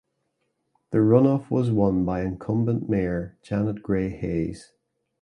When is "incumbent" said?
2.23-2.89